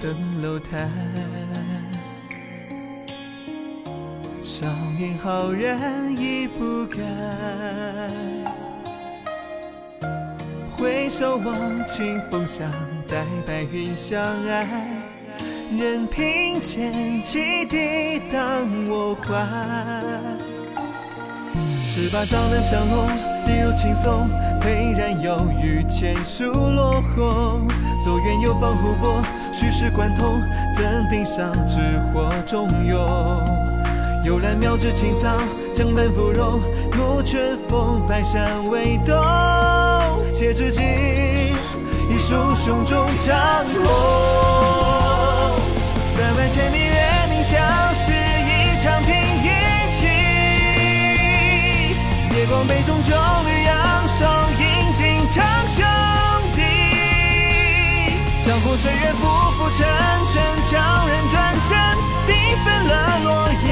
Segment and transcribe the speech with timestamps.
[0.00, 0.88] 登楼台。
[4.40, 6.96] 少年浩然已不改，
[10.74, 12.70] 回首望清风向，
[13.08, 14.66] 待白云相爱，
[15.78, 19.46] 任凭剑气抵挡我怀。
[21.82, 23.06] 十八掌能降龙，
[23.44, 24.28] 地如青松，
[24.60, 27.68] 沛然有余千树落红。
[28.04, 28.16] 走
[28.48, 30.40] 远游方湖泊，虚实贯通，
[30.72, 32.98] 怎定上纸火中用？
[34.24, 35.36] 幽兰妙指青草，
[35.74, 36.58] 江畔芙蓉，
[36.96, 39.14] 暮春风，百山微动。
[40.32, 40.80] 写知己，
[42.08, 43.84] 一书胸中长虹。
[46.16, 46.94] 三万千里约
[47.30, 47.60] 定相
[47.92, 49.50] 识，一场平一
[49.92, 50.06] 起。
[52.34, 54.24] 夜光杯中酒绿扬手，
[54.58, 55.84] 饮尽长兄
[58.70, 58.76] 我。
[58.76, 59.86] 岁月浮浮沉
[60.28, 60.76] 沉，悄
[61.08, 61.76] 然转身，
[62.28, 62.30] 缤
[62.64, 62.92] 纷了
[63.24, 63.28] 落
[63.64, 63.67] 叶。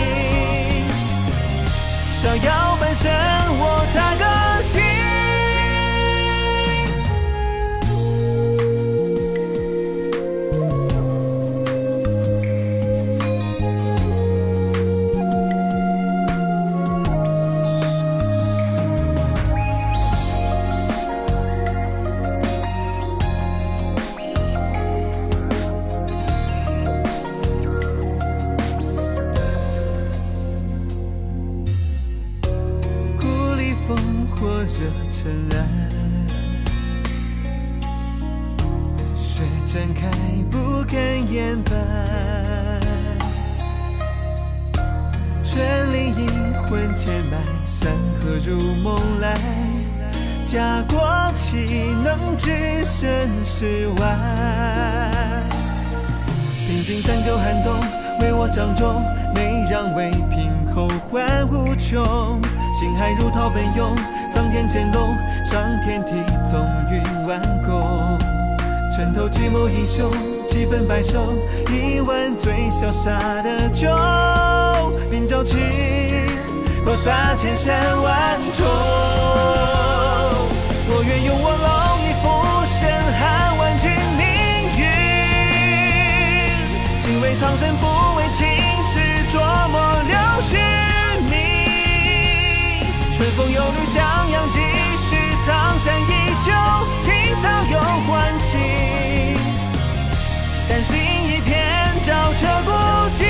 [34.79, 35.57] 这尘埃，
[39.15, 40.11] 雪绽开，
[40.51, 41.73] 不敢言败。
[45.43, 46.29] 春林阴
[46.69, 49.35] 魂牵埋，山河如梦来。
[50.45, 51.57] 家国岂
[52.05, 54.05] 能置身事外？
[56.67, 57.81] 平静三九寒冬，
[58.21, 59.03] 为我掌中，
[59.35, 62.05] 没让为平后患无穷。
[62.79, 63.97] 心海如涛奔涌。
[64.29, 65.11] 桑田潜龙，
[65.43, 66.13] 上天梯，
[66.51, 68.19] 纵云万宫。
[68.95, 70.11] 城头寂寞英雄，
[70.47, 71.35] 几分白首，
[71.71, 73.89] 一碗最潇洒的酒。
[75.11, 75.59] 名交情，
[76.85, 78.67] 泼洒千山万重。
[80.89, 81.67] 我愿用我龙
[82.05, 82.27] 衣俯
[82.67, 82.87] 身，
[83.19, 84.25] 撼万军命
[84.77, 84.85] 运。
[87.01, 87.87] 敬畏苍生，不
[93.17, 94.61] 春风又绿，襄阳几
[94.95, 95.17] 许，
[95.47, 96.05] 苍山依
[96.45, 96.53] 旧，
[97.01, 98.61] 青草又还青。
[100.69, 101.65] 丹心一片，
[102.03, 102.71] 照彻古
[103.15, 103.27] 今。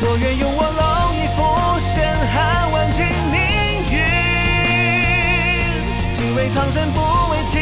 [0.00, 1.38] 我愿用我龙衣俯
[1.78, 2.00] 身，
[2.32, 3.36] 喊万军命
[3.92, 3.96] 运。
[6.14, 6.98] 敬畏苍生，不
[7.32, 7.57] 畏情